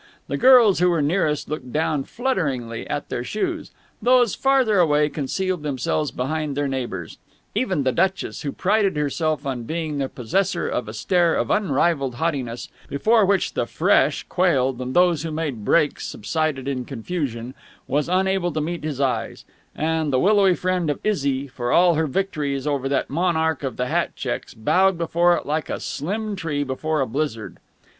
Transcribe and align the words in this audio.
The 0.27 0.35
girls 0.35 0.79
who 0.79 0.89
were 0.89 1.03
nearest 1.03 1.47
looked 1.47 1.71
down 1.71 2.05
flutteringly 2.05 2.89
at 2.89 3.09
their 3.09 3.23
shoes: 3.23 3.69
those 4.01 4.33
further 4.33 4.79
away 4.79 5.09
concealed 5.09 5.61
themselves 5.61 6.09
behind 6.09 6.57
their 6.57 6.67
neighbours. 6.67 7.19
Even 7.53 7.83
the 7.83 7.91
duchess, 7.91 8.41
who 8.41 8.51
prided 8.51 8.97
herself 8.97 9.45
on 9.45 9.61
being 9.61 9.99
the 9.99 10.09
possessor 10.09 10.67
of 10.67 10.87
a 10.87 10.93
stare 10.95 11.35
of 11.35 11.51
unrivalled 11.51 12.15
haughtiness, 12.15 12.67
before 12.89 13.27
which 13.27 13.53
the 13.53 13.67
fresh 13.67 14.23
quailed 14.27 14.81
and 14.81 14.95
those 14.95 15.21
who 15.21 15.29
made 15.29 15.63
breaks 15.63 16.07
subsided 16.07 16.67
in 16.67 16.83
confusion, 16.83 17.53
was 17.87 18.09
unable 18.09 18.51
to 18.51 18.59
meet 18.59 18.83
his 18.83 18.99
eyes: 18.99 19.45
and 19.75 20.11
the 20.11 20.19
willowy 20.19 20.55
friend 20.55 20.89
of 20.89 20.99
Izzy, 21.03 21.47
for 21.47 21.71
all 21.71 21.93
her 21.93 22.07
victories 22.07 22.65
over 22.65 22.89
that 22.89 23.11
monarch 23.11 23.61
of 23.61 23.77
the 23.77 23.85
hat 23.85 24.15
checks, 24.15 24.55
bowed 24.55 24.97
before 24.97 25.37
it 25.37 25.45
like 25.45 25.69
a 25.69 25.79
slim 25.79 26.35
tree 26.35 26.63
before 26.63 27.01
a 27.01 27.05
blizzard. 27.05 27.59